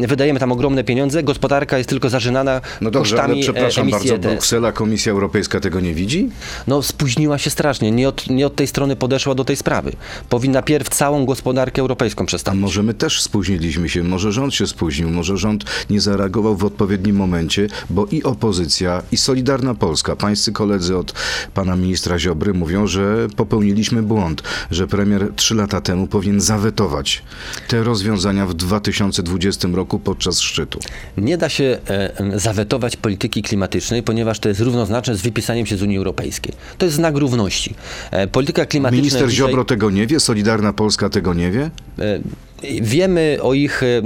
[0.06, 4.10] wydajemy tam ogromne pieniądze, gospodarka jest tylko zażynana No dobrze, kosztami ale przepraszam e, emisji
[4.10, 4.34] bardzo, ETS.
[4.34, 6.28] Bruksela, Komisja Europejska tego nie widzi?
[6.66, 9.92] No spóźniła się strasznie, nie od, nie od tej strony podeszła do tej sprawy.
[10.28, 12.60] Powinna pierw całą gospodarkę europejską A przestawić.
[12.60, 17.16] może my też spóźniliśmy się, może rząd się spóźnił, może rząd nie zareagował w odpowiednim
[17.16, 21.12] momencie, bo i opozycja, i Solidarna Polska, pańscy koledzy od
[21.54, 27.22] pana ministra Ziobry mówią, że popełniliśmy błąd, że premier trzy lata temu powinien zawetować
[27.68, 30.75] te rozwiązania w 2020 roku podczas szczytu.
[31.16, 35.82] Nie da się e, zawetować polityki klimatycznej, ponieważ to jest równoznaczne z wypisaniem się z
[35.82, 36.52] Unii Europejskiej.
[36.78, 37.74] To jest znak równości.
[38.10, 41.70] E, polityka klimatyczna Minister dzisiaj, Ziobro tego nie wie, Solidarna Polska tego nie wie?
[41.98, 42.20] E,
[42.62, 44.02] Wiemy o ich, e,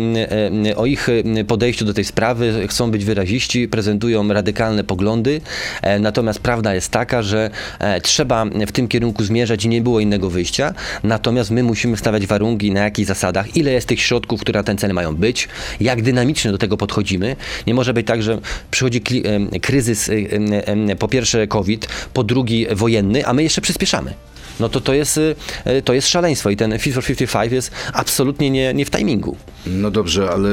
[0.70, 5.40] e, o ich e, podejściu do tej sprawy, chcą być wyraziści, prezentują radykalne poglądy,
[6.00, 7.50] natomiast prawda jest taka, że
[8.02, 12.70] trzeba w tym kierunku zmierzać i nie było innego wyjścia, natomiast my musimy stawiać warunki,
[12.70, 15.48] na jakich zasadach, ile jest tych środków, które na ten cel mają być,
[15.80, 17.36] jak dynamicznie do tego podchodzimy.
[17.66, 18.38] Nie może być tak, że
[18.70, 19.02] przychodzi
[19.62, 20.10] kryzys,
[20.98, 24.14] po pierwsze COVID, po drugi wojenny, a my jeszcze przyspieszamy.
[24.60, 25.20] No to to jest,
[25.64, 29.36] e, to jest szaleństwo i ten Fit for 55 jest absolutnie nie, nie w timingu.
[29.66, 30.48] No dobrze, ale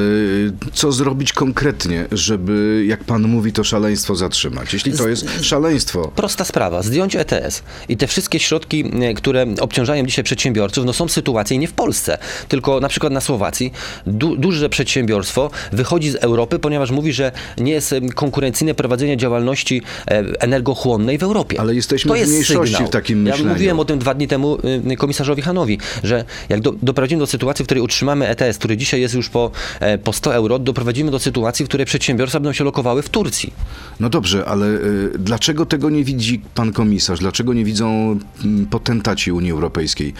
[0.72, 4.72] co zrobić konkretnie, żeby, jak pan mówi, to szaleństwo zatrzymać?
[4.72, 10.06] Jeśli to jest szaleństwo, Prosta sprawa, zdjąć ETS i te wszystkie środki, e, które obciążają
[10.06, 12.18] dzisiaj przedsiębiorców, no są sytuacje i nie w Polsce,
[12.48, 13.72] tylko na przykład na Słowacji.
[14.06, 20.24] Du, duże przedsiębiorstwo wychodzi z Europy, ponieważ mówi, że nie jest konkurencyjne prowadzenie działalności e,
[20.40, 21.60] energochłonnej w Europie.
[21.60, 22.88] Ale jesteśmy to w jest mniejszości sygnał.
[22.88, 23.52] w takim Ja myśleniu.
[23.52, 24.58] mówiłem o tym dwa dni temu
[24.90, 29.00] y, komisarzowi Hanowi, że jak do, doprowadzimy do sytuacji, w której utrzymamy ETS, który dzisiaj
[29.00, 32.64] jest już po, e, po 100 euro, doprowadzimy do sytuacji, w której przedsiębiorstwa będą się
[32.64, 33.52] lokowały w Turcji.
[34.00, 37.18] no dobrze, ale y, dlaczego tego nie widzi pan komisarz?
[37.18, 40.14] Dlaczego nie widzą mm, potentaci Unii Europejskiej?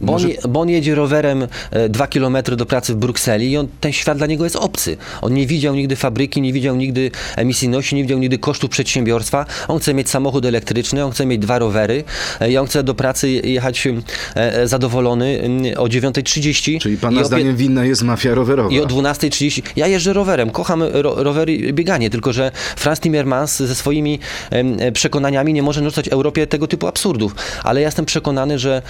[0.00, 3.68] Bo, on, bo on jedzie rowerem e, dwa kilometry do pracy w Brukseli i on,
[3.80, 4.96] ten świat dla niego jest obcy.
[5.22, 9.46] On nie widział nigdy fabryki, nie widział nigdy emisyjności, nie widział nigdy kosztów przedsiębiorstwa.
[9.68, 12.04] On chce mieć samochód elektryczny, on chce mieć dwa rowery
[12.40, 13.92] e, i on chce do pracy je- jechać e,
[14.34, 15.40] e, zadowolony
[15.76, 16.78] o 9.30.
[16.80, 18.70] Czyli pana zdaniem winna jest mafia rowerowa?
[18.70, 19.62] I o 12.30.
[19.76, 24.18] Ja jeżdżę rowerem, kocham ro, rowery i bieganie, tylko że Franz Timmermans ze swoimi
[24.50, 27.34] e, przekonaniami nie może narzucać Europie tego typu absurdów.
[27.64, 28.82] Ale ja jestem przekonany, że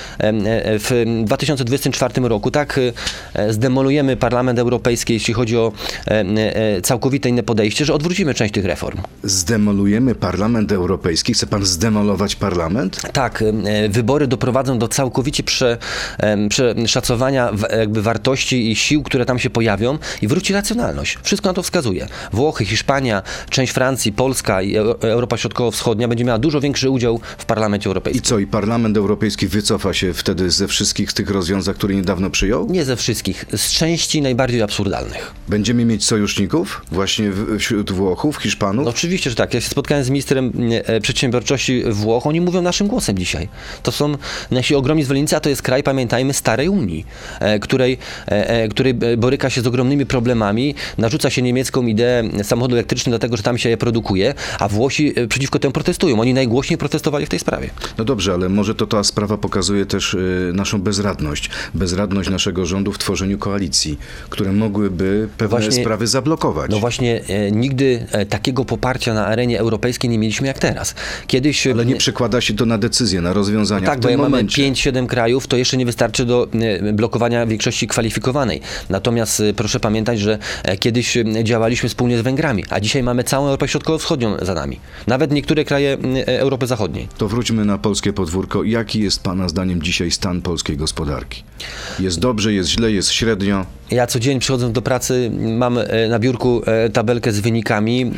[0.79, 2.81] w 2024 roku tak
[3.49, 5.73] zdemolujemy Parlament Europejski, jeśli chodzi o
[6.83, 8.99] całkowite inne podejście, że odwrócimy część tych reform.
[9.23, 11.35] Zdemolujemy Parlament Europejski?
[11.35, 13.01] Chce pan zdemolować parlament?
[13.13, 13.89] Tak, e,
[14.23, 15.79] wybory doprowadzą do całkowicie prze,
[16.49, 21.19] przeszacowania jakby wartości i sił, które tam się pojawią i wróci racjonalność.
[21.23, 22.07] Wszystko na to wskazuje.
[22.33, 27.45] Włochy, Hiszpania, część Francji, Polska i Eu- Europa Środkowo-Wschodnia będzie miała dużo większy udział w
[27.45, 28.23] Parlamencie I Europejskim.
[28.23, 32.67] co, i Parlament Europejski wycofa się wtedy ze wszystkich tych rozwiązań, które niedawno przyjął?
[32.71, 35.33] Nie ze wszystkich, z części najbardziej absurdalnych.
[35.49, 38.85] Będziemy mieć sojuszników właśnie wśród Włochów, Hiszpanów?
[38.85, 39.55] No oczywiście, że tak.
[39.55, 40.53] Ja się spotkałem z ministrem
[40.87, 43.49] e, przedsiębiorczości Włoch, oni mówią naszym głosem dzisiaj.
[43.83, 44.17] To, są
[44.51, 47.07] nasi ogromni zwolennicy, a to jest kraj, pamiętajmy, starej Unii,
[47.41, 52.75] e, której, e, e, której boryka się z ogromnymi problemami, narzuca się niemiecką ideę samochodu
[52.75, 56.21] elektrycznego dlatego, że tam się je produkuje, a Włosi przeciwko temu protestują.
[56.21, 57.71] Oni najgłośniej protestowali w tej sprawie.
[57.99, 60.17] No dobrze, ale może to ta sprawa pokazuje też
[60.53, 61.51] naszą bezradność.
[61.75, 63.99] Bezradność naszego rządu w tworzeniu koalicji,
[64.31, 66.71] które mogłyby pewne Właśnie- sprawy zablokować.
[66.71, 67.21] No właśnie,
[67.53, 70.95] nigdy takiego poparcia na arenie europejskiej nie mieliśmy jak teraz.
[71.27, 71.67] Kiedyś...
[71.67, 74.73] ale nie przekłada się to na decyzje, na rozwiązania Tak, bo jak mamy momencie.
[74.73, 76.49] 5-7 krajów, to jeszcze nie wystarczy do
[76.89, 78.61] e, blokowania większości kwalifikowanej.
[78.91, 83.47] Natomiast e, proszę pamiętać, że e, kiedyś działaliśmy wspólnie z Węgrami, a dzisiaj mamy całą
[83.47, 84.81] Europę Środkowo-Wschodnią za nami.
[85.07, 87.09] Nawet niektóre kraje Europy Zachodniej.
[87.19, 88.65] To wróćmy na polskie podwórko.
[88.65, 91.43] Jaki jest Pana zdaniem dzisiaj stan polskiej gospodarki?
[92.01, 93.67] Jest dobrze, jest źle, jest średnio?
[93.91, 95.79] Ja co dzień przychodząc do pracy mam
[96.09, 98.13] na biurku tabelkę z wynikami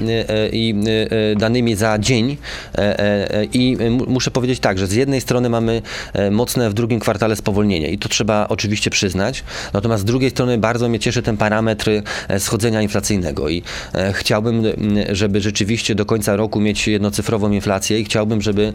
[0.53, 0.75] i
[1.37, 2.37] danymi za dzień
[3.53, 5.64] i mu- muszę powiedzieć tak, że z jednej strony mamy
[6.13, 10.59] e, mocne w drugim kwartale spowolnienie i to trzeba oczywiście przyznać, natomiast z drugiej strony
[10.59, 11.91] bardzo mnie cieszy ten parametr
[12.29, 13.63] e, schodzenia inflacyjnego i
[13.95, 14.63] e, chciałbym,
[15.13, 18.73] żeby rzeczywiście do końca roku mieć jednocyfrową inflację i chciałbym, żeby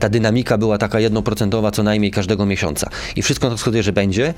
[0.00, 4.34] ta dynamika była taka jednoprocentowa co najmniej każdego miesiąca i wszystko to wskazuje, że będzie.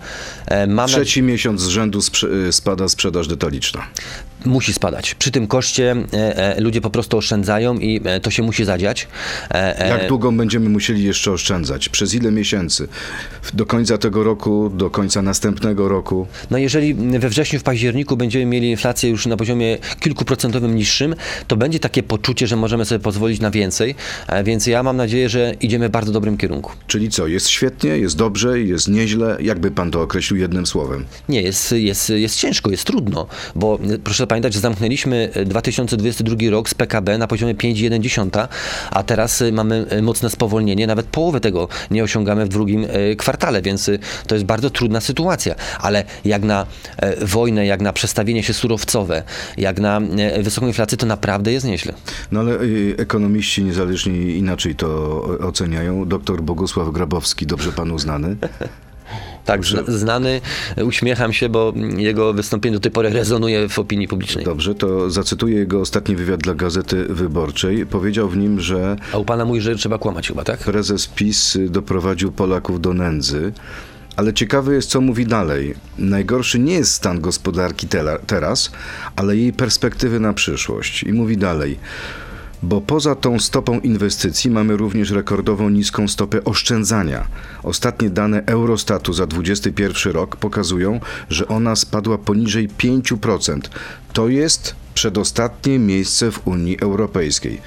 [0.68, 3.82] Mam nadzie- Trzeci miesiąc z rzędu sprze- spada sprzedaż detaliczna.
[4.46, 5.14] Musi spadać.
[5.14, 9.08] Przy tym koszcie e, e, ludzie po prostu oszczędzają i e, to się musi zadziać.
[9.50, 11.88] E, e, Jak długo będziemy musieli jeszcze oszczędzać?
[11.88, 12.88] Przez ile miesięcy?
[13.54, 16.26] Do końca tego roku, do końca następnego roku?
[16.50, 21.14] No jeżeli we wrześniu, w październiku będziemy mieli inflację już na poziomie kilkuprocentowym niższym,
[21.46, 23.94] to będzie takie poczucie, że możemy sobie pozwolić na więcej,
[24.28, 26.72] e, więc ja mam nadzieję, że idziemy w bardzo dobrym kierunku.
[26.86, 29.36] Czyli co, jest świetnie, jest dobrze, jest nieźle?
[29.40, 31.04] Jakby pan to określił jednym słowem?
[31.28, 36.68] Nie, jest, jest, jest ciężko, jest trudno, bo proszę pamiętać, że zamknęliśmy e, 2022 rok
[36.68, 38.48] z PKB na poziomie 5,1,
[38.90, 43.16] a teraz e, mamy e, mocne spowolnienie, nawet połowę tego nie osiągamy w drugim e,
[43.16, 47.92] kwartale, więc e, to jest bardzo trudna sytuacja, ale jak na e, wojnę, jak na
[47.92, 49.22] przestawienie się surowcowe,
[49.56, 51.92] jak na e, wysoką inflację, to naprawdę jest nieźle.
[52.32, 52.58] No ale
[52.98, 54.88] ekonomiści niezależnie inaczej to
[55.40, 56.08] oceniają.
[56.08, 58.36] Doktor Bogusław Grabowski, dobrze panu znany.
[59.46, 60.40] Tak, zna, znany,
[60.84, 64.44] uśmiecham się, bo jego wystąpienie do tej pory rezonuje w opinii publicznej.
[64.44, 67.86] Dobrze, to zacytuję jego ostatni wywiad dla Gazety Wyborczej.
[67.86, 70.58] Powiedział w nim, że A u pana mówi, że trzeba kłamać chyba, tak?
[70.60, 73.52] prezes PiS doprowadził Polaków do nędzy.
[74.16, 75.74] Ale ciekawe jest, co mówi dalej.
[75.98, 78.70] Najgorszy nie jest stan gospodarki tela- teraz,
[79.16, 81.02] ale jej perspektywy na przyszłość.
[81.02, 81.78] I mówi dalej.
[82.62, 87.26] Bo poza tą stopą inwestycji mamy również rekordową niską stopę oszczędzania.
[87.62, 93.60] Ostatnie dane Eurostatu za 2021 rok pokazują, że ona spadła poniżej 5%.
[94.12, 97.60] To jest przedostatnie miejsce w Unii Europejskiej.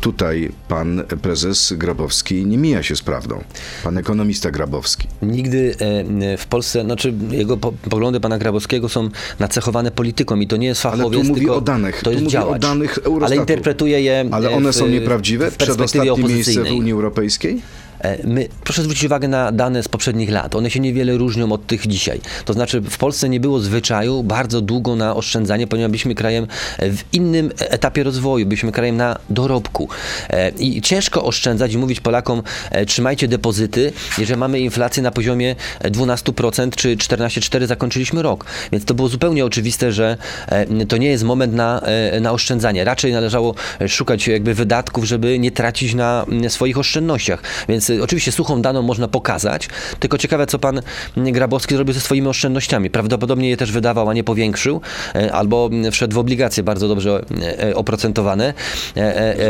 [0.00, 3.44] Tutaj pan prezes Grabowski nie mija się z prawdą.
[3.84, 5.08] Pan ekonomista Grabowski.
[5.22, 5.74] Nigdy
[6.22, 9.08] e, w Polsce, znaczy jego po, poglądy pana Grabowskiego są
[9.38, 12.22] nacechowane polityką i to nie jest Ale fachowiec, tu mówi tylko o danych, to jest
[12.22, 12.56] mówi działacz.
[12.56, 13.24] o danych Eurostatu.
[13.24, 15.50] Ale interpretuje je Ale e, one w, są nieprawdziwe?
[15.50, 16.72] w perspektywie Przedostatnie miejsce w.
[16.72, 17.62] Unii Europejskiej?
[18.00, 20.54] E, My, proszę zwrócić uwagę na dane z poprzednich lat.
[20.54, 22.20] One się niewiele różnią od tych dzisiaj.
[22.44, 26.46] To znaczy w Polsce nie było zwyczaju bardzo długo na oszczędzanie, ponieważ byliśmy krajem
[26.78, 29.88] e, w innym etapie rozwoju, byliśmy krajem na dorobku.
[30.30, 35.56] E, I ciężko oszczędzać i mówić Polakom, e, trzymajcie depozyty, jeżeli mamy inflację na poziomie
[35.80, 38.44] e, 12% czy 14,4% zakończyliśmy rok.
[38.72, 42.84] Więc to było zupełnie oczywiste, że e, to nie jest moment na, e, na oszczędzanie.
[42.84, 47.42] Raczej należało e, szukać jakby wydatków, żeby nie tracić na swoich oszczędnościach.
[47.68, 49.68] Więc oczywiście suchą daną można pokazać,
[50.00, 50.80] tylko ciekawe, co pan
[51.16, 52.90] Grabowski zrobił ze swoimi oszczędnościami.
[52.90, 54.80] Prawdopodobnie je też wydawał, a nie powiększył,
[55.14, 58.54] e, albo mm, wszedł w obligacje bardzo dobrze e, e, oprocentowane.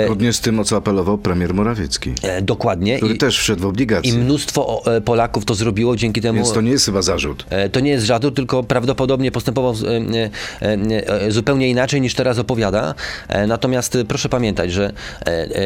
[0.06, 2.96] Zgodnie z tym, o co apelował premier Morawiecki, Dokładnie.
[2.96, 4.12] który I, też wszedł w I obligacje.
[4.12, 6.36] mnóstwo o, e, Polaków to zrobiło dzięki temu.
[6.36, 7.46] Więc to nie jest chyba zarzut.
[7.72, 9.74] To nie jest żadu, tylko prawdopodobnie postępował
[11.28, 12.94] zupełnie inaczej niż teraz opowiada.
[13.48, 14.92] Natomiast proszę pamiętać, że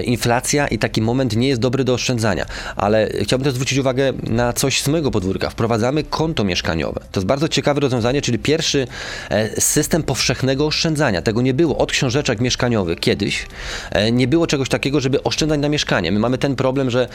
[0.05, 2.47] inflacja i taki moment nie jest dobry do oszczędzania.
[2.77, 5.51] Ale chciałbym też zwrócić uwagę na coś z mojego podwórka.
[5.51, 7.01] Wprowadzamy konto mieszkaniowe.
[7.13, 8.87] To jest bardzo ciekawe rozwiązanie, czyli pierwszy
[9.31, 11.23] e, system powszechnego oszczędzania.
[11.23, 13.47] Tego nie było od książeczek mieszkaniowych kiedyś.
[13.91, 16.13] E, Nie było czegoś takiego, żeby oszczędzać na mieszkanie.
[16.13, 17.09] My mamy ten problem, że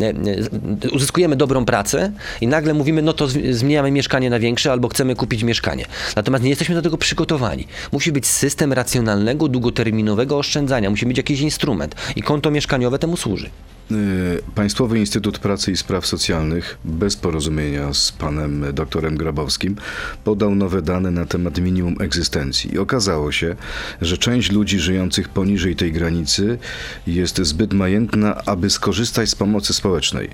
[0.00, 0.12] e,
[0.92, 5.42] uzyskujemy dobrą pracę i nagle mówimy, no to zmieniamy mieszkanie na większe albo chcemy kupić
[5.42, 5.84] mieszkanie.
[6.16, 7.66] Natomiast nie jesteśmy do tego przygotowani.
[7.92, 10.90] Musi być system racjonalnego, długoterminowego oszczędzania.
[10.90, 13.50] Musi być jakiś instrument i konto mieszkaniowe temu służy.
[13.92, 19.76] Y, Państwowy Instytut Pracy i Spraw Socjalnych, bez porozumienia z panem doktorem Grabowskim,
[20.24, 22.74] podał nowe dane na temat minimum egzystencji.
[22.74, 23.56] I okazało się,
[24.00, 26.58] że część ludzi żyjących poniżej tej granicy
[27.06, 30.30] jest zbyt majętna, aby skorzystać z pomocy społecznej.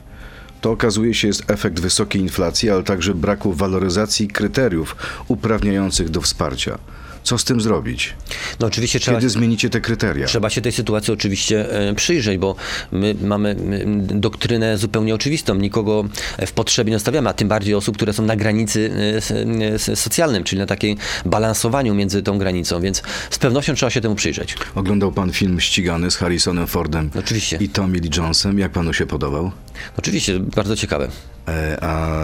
[0.60, 4.96] To okazuje się jest efekt wysokiej inflacji, ale także braku waloryzacji kryteriów
[5.28, 6.78] uprawniających do wsparcia.
[7.22, 8.14] Co z tym zrobić?
[8.61, 9.16] No oczywiście trzeba...
[9.18, 10.26] Kiedy zmienicie te kryteria?
[10.26, 12.56] Trzeba się tej sytuacji oczywiście e, przyjrzeć, bo
[12.92, 13.56] my mamy
[14.00, 15.54] doktrynę zupełnie oczywistą.
[15.54, 16.04] Nikogo
[16.46, 18.90] w potrzebie nie stawiamy, a tym bardziej osób, które są na granicy
[19.30, 24.00] e, s- socjalnym, czyli na takiej balansowaniu między tą granicą, więc z pewnością trzeba się
[24.00, 24.54] temu przyjrzeć.
[24.74, 27.56] Oglądał pan film Ścigany z Harrisonem Fordem Oczywiście.
[27.61, 28.59] i Tommy Lee Jonesem.
[28.59, 29.50] Jak panu się podobał?
[29.98, 31.09] Oczywiście, bardzo ciekawe.
[31.48, 32.16] E, a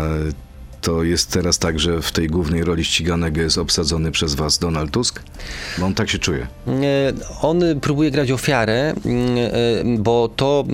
[0.86, 4.90] to jest teraz tak, że w tej głównej roli ściganego jest obsadzony przez was Donald
[4.90, 5.22] Tusk?
[5.78, 6.46] Bo on tak się czuje.
[6.68, 6.72] E,
[7.42, 10.64] On próbuje grać ofiarę, mm, e, bo to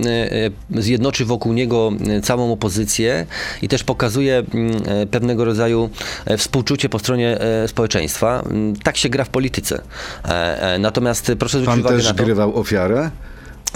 [0.75, 3.27] e, zjednoczy wokół niego e, całą opozycję
[3.63, 5.91] i też pokazuje mm, e, pewnego rodzaju
[6.25, 8.43] e, współczucie po stronie e, społeczeństwa.
[8.51, 9.83] Mm, Tak się gra w polityce.
[10.25, 13.11] E, e, Natomiast proszę zwrócić Pan uwagę też na to, grywał ofiarę?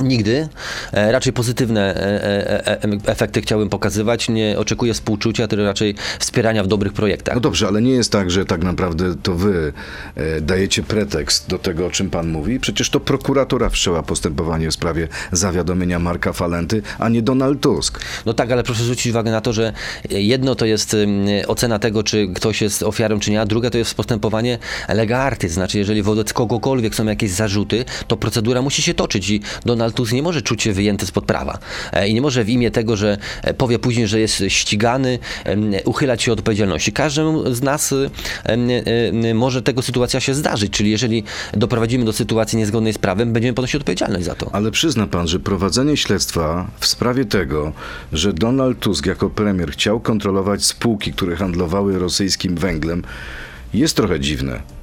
[0.02, 0.48] Nigdy,
[0.92, 4.28] e, raczej pozytywne e, e, efekty chciałbym pokazywać.
[4.28, 7.34] Nie oczekuję współczucia, tylko raczej wspierania w dobrych projektach.
[7.34, 9.72] No dobrze, ale nie jest tak, że tak naprawdę to wy
[10.40, 12.60] dajecie pretekst do tego, o czym pan mówi.
[12.60, 18.00] Przecież to prokuratura wszczęła postępowanie w sprawie zawiadomienia Marka Falenty, a nie Donald Tusk.
[18.26, 19.72] No tak, ale proszę zwrócić uwagę na to, że
[20.10, 20.96] jedno to jest
[21.46, 25.52] ocena tego, czy ktoś jest ofiarą, czy nie, a druga to jest postępowanie lega artis.
[25.52, 30.12] Znaczy, jeżeli wobec kogokolwiek są jakieś zarzuty, to procedura musi się toczyć i Donald Tusk
[30.12, 31.58] nie może czuć się wyjęty spod prawa.
[31.92, 35.18] E, I nie może w imię tego, że e, powie później, że jest ścigany,
[35.84, 36.92] uchylać się od odpowiedzialności.
[36.92, 42.92] Każdemu z nas y, może tego sytuacja się zdarzyć, czyli jeżeli doprowadzimy do sytuacji niezgodnej
[42.92, 44.50] z prawem, będziemy ponosić odpowiedzialność za to.
[44.52, 47.72] Ale przyzna pan, że prowadzenie śledztwa w sprawie tego,
[48.12, 53.02] że Donald Tusk jako premier chciał kontrolować spółki, które handlowały rosyjskim węglem,
[53.74, 54.75] jest trochę dziwne.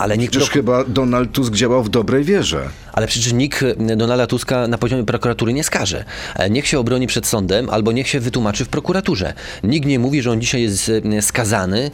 [0.00, 2.68] Ale nikt Przecież chyba Donald Tusk działał w dobrej wierze.
[2.92, 6.04] Ale przecież nikt e, Donalda Tuska na poziomie prokuratury nie skaże.
[6.36, 9.32] E, Niech się obroni przed sądem albo niech się wytłumaczy w prokuraturze.
[9.64, 11.90] Nikt nie mówi, że on dzisiaj jest e, skazany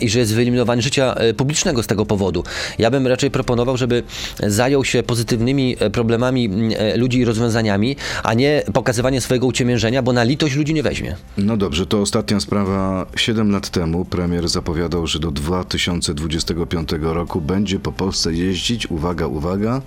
[0.00, 2.44] i że jest wyeliminowany życia publicznego z tego powodu.
[2.78, 4.02] Ja bym raczej proponował, żeby
[4.46, 6.50] zajął się pozytywnymi problemami
[6.96, 11.16] ludzi i rozwiązaniami, a nie pokazywanie swojego uciemiężenia, bo na litość ludzi nie weźmie.
[11.38, 13.06] No dobrze, to ostatnia sprawa.
[13.16, 19.82] Siedem lat temu premier zapowiadał, że do 2025 roku będzie po Polsce jeździć, uwaga, uwaga,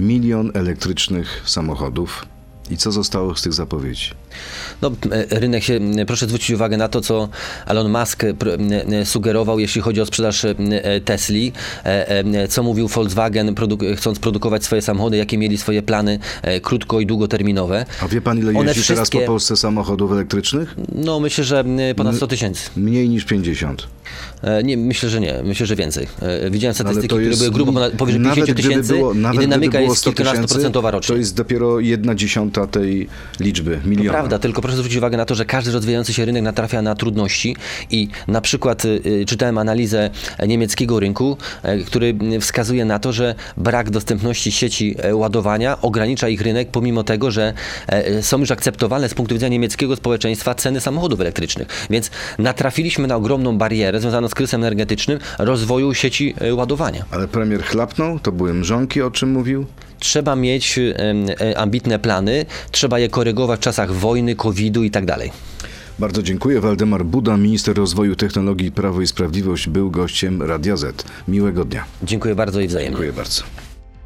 [0.00, 2.26] milion elektrycznych samochodów.
[2.70, 4.10] I co zostało z tych zapowiedzi?
[4.82, 7.28] No, e, rynek się, proszę zwrócić uwagę na to, co
[7.66, 8.34] Elon Musk e,
[9.00, 10.46] e, sugerował, jeśli chodzi o sprzedaż
[11.04, 11.52] Tesli,
[12.48, 16.18] co mówił Volkswagen, produ- chcąc produkować swoje samochody, jakie mieli swoje plany
[16.62, 17.86] krótko i długoterminowe.
[18.02, 20.74] A wie pan, ile One jeździ teraz po wszystkie- Polsce samochodów elektrycznych?
[20.94, 21.64] No, myślę, że
[21.96, 22.70] ponad 100 tysięcy.
[22.76, 23.86] Mniej niż 50.
[24.42, 25.34] E, Nie, myślę, że nie.
[25.44, 26.06] Myślę, że więcej.
[26.50, 29.96] Widziałem Ale statystyki, które były grubo ponad, powyżej nawet 50 gdyby tysięcy i dynamika jest
[29.96, 31.12] 100 tysięcy, kilkunastoprocentowa rocznie.
[31.14, 33.08] To jest dopiero jedna dziesiąta tej
[33.40, 34.18] liczby, miliona.
[34.24, 37.56] Prawda, tylko proszę zwrócić uwagę na to, że każdy rozwijający się rynek natrafia na trudności
[37.90, 40.10] i na przykład y, y, czytałem analizę
[40.46, 46.28] niemieckiego rynku, e, który y, wskazuje na to, że brak dostępności sieci e, ładowania ogranicza
[46.28, 47.52] ich rynek, pomimo tego, że
[47.86, 51.86] e, są już akceptowalne z punktu widzenia niemieckiego społeczeństwa ceny samochodów elektrycznych.
[51.90, 57.04] Więc natrafiliśmy na ogromną barierę związaną z kryzysem energetycznym rozwoju sieci ładowania.
[57.10, 58.18] Ale premier chlapnął?
[58.18, 59.66] To były mrzonki, o czym mówił?
[59.98, 65.30] Trzeba mieć e, ambitne plany, trzeba je korygować w czasach wojny, COVID-u i tak dalej.
[65.98, 66.60] Bardzo dziękuję.
[66.60, 71.04] Waldemar Buda, minister rozwoju technologii Prawo i Sprawiedliwość, był gościem Radia Z.
[71.28, 71.84] Miłego dnia.
[72.02, 72.90] Dziękuję bardzo i wzajemnie.
[72.90, 73.42] Dziękuję bardzo.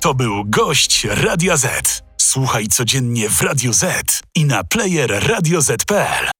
[0.01, 2.03] To był gość Radia Z.
[2.21, 6.38] Słuchaj codziennie w Radio Z i na player radioz.pl.